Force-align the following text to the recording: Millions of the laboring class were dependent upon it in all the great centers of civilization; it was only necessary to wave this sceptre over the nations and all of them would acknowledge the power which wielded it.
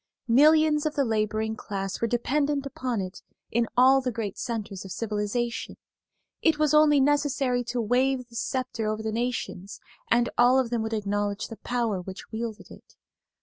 Millions 0.27 0.87
of 0.87 0.95
the 0.95 1.05
laboring 1.05 1.55
class 1.55 2.01
were 2.01 2.07
dependent 2.07 2.65
upon 2.65 2.99
it 3.01 3.21
in 3.51 3.67
all 3.77 4.01
the 4.01 4.11
great 4.11 4.35
centers 4.35 4.83
of 4.83 4.91
civilization; 4.91 5.77
it 6.41 6.57
was 6.57 6.73
only 6.73 6.99
necessary 6.99 7.63
to 7.63 7.79
wave 7.79 8.27
this 8.27 8.39
sceptre 8.41 8.87
over 8.87 9.03
the 9.03 9.11
nations 9.11 9.79
and 10.09 10.27
all 10.39 10.57
of 10.57 10.71
them 10.71 10.81
would 10.81 10.93
acknowledge 10.95 11.49
the 11.49 11.57
power 11.57 12.01
which 12.01 12.31
wielded 12.31 12.71
it. 12.71 12.95